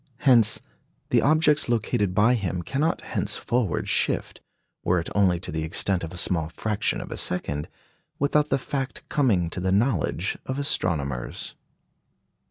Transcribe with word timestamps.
Hence, 0.21 0.59
the 1.11 1.21
objects 1.21 1.69
located 1.69 2.15
by 2.15 2.33
him 2.33 2.63
cannot 2.63 3.01
henceforward 3.01 3.87
shift, 3.87 4.41
were 4.83 4.99
it 4.99 5.09
only 5.13 5.39
to 5.39 5.51
the 5.51 5.63
extent 5.63 6.03
of 6.03 6.11
a 6.11 6.17
small 6.17 6.49
fraction 6.49 7.01
of 7.01 7.11
a 7.11 7.17
second, 7.17 7.67
without 8.17 8.49
the 8.49 8.57
fact 8.57 9.07
coming 9.09 9.47
to 9.51 9.59
the 9.59 9.71
knowledge 9.71 10.39
of 10.47 10.57
astronomers. 10.57 11.53